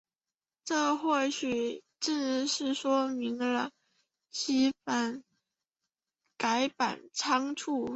[0.65, 3.71] 这或许正是说明了
[4.31, 4.73] 其
[6.37, 7.87] 改版仓促。